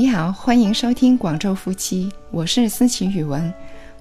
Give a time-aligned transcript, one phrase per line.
[0.00, 3.52] 你好，欢迎收听广州夫妻，我是思琪语文。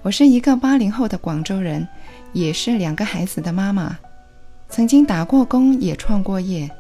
[0.02, 1.86] 我是一个八零后的广州人，
[2.32, 4.00] 也是两个孩子的妈妈，
[4.70, 6.72] 曾经打过工，也创过业。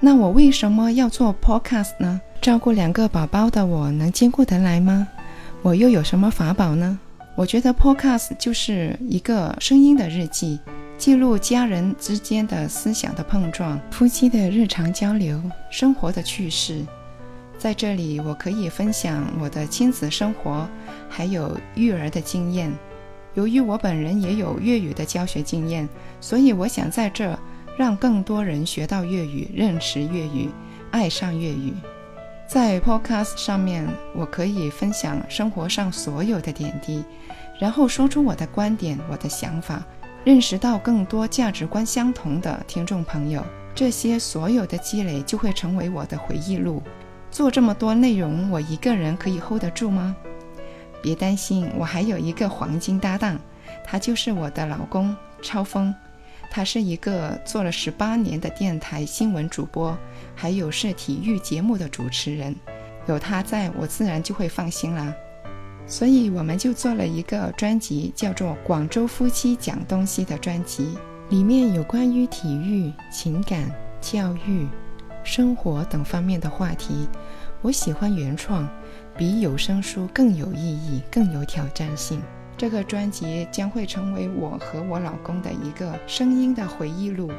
[0.00, 2.20] 那我为什么要做 podcast 呢？
[2.40, 5.06] 照顾两个宝宝的我能兼顾得来吗？
[5.62, 6.98] 我又有什么法宝呢？
[7.36, 10.58] 我觉得 podcast 就是一个声音的日记，
[10.98, 15.40] 记录家人之间的思想的碰撞，夫妻的日常交流，
[15.70, 16.84] 生活的趣事。
[17.62, 20.68] 在这里，我可以分享我的亲子生活，
[21.08, 22.72] 还有育儿的经验。
[23.34, 25.88] 由于我本人也有粤语的教学经验，
[26.20, 27.38] 所以我想在这
[27.78, 30.48] 让更多人学到粤语，认识粤语，
[30.90, 31.72] 爱上粤语。
[32.48, 33.86] 在 Podcast 上面，
[34.16, 37.04] 我可以分享生活上所有的点滴，
[37.60, 39.86] 然后说出我的观点、我的想法，
[40.24, 43.40] 认识到更多价值观相同的听众朋友。
[43.72, 46.82] 这些所有的积累就会成为我的回忆录。
[47.32, 50.14] 做这么多内容，我一个人可以 hold 得住吗？
[51.00, 53.38] 别担心，我还有一个黄金搭档，
[53.82, 55.92] 他就是我的老公超峰。
[56.50, 59.96] 他是一个做了十八年的电台新闻主播，
[60.34, 62.54] 还有是体育节目的主持人。
[63.06, 65.14] 有他在，我自然就会放心啦。
[65.86, 70.98] 所以我们就做了一个专辑，叫做《广州夫妻讲东西》的专辑，
[71.30, 73.64] 里面有关于体育、情感、
[74.02, 74.68] 教育。
[75.24, 77.08] 生活等方面的话题，
[77.60, 78.68] 我喜欢原创，
[79.16, 82.20] 比有声书更有意义、更有挑战性。
[82.56, 87.30] 这个专辑将会成为我和我老公的一个声音的回忆录，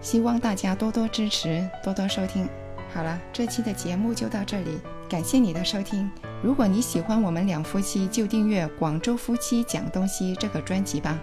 [0.00, 2.48] 希望大家多多支持，多多收听。
[2.94, 6.10] 好了，这期的节目就到这里，感谢你的收听。
[6.42, 11.18] 如果你喜欢我们两夫妻，就订阅《广州夫妻讲东西》这个专辑吧。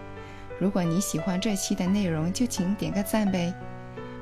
[0.59, 3.53] 如果你喜欢这期的内容，就请点个赞呗。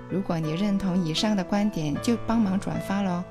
[0.09, 3.23] 如果你认同以上的观点，就帮忙转发喽。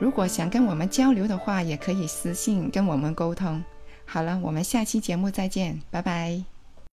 [0.00, 3.62] 如果想跟我们交流的话，也可以私信跟我们沟通。
[4.04, 6.55] 好了，我们下期节目再见，拜拜。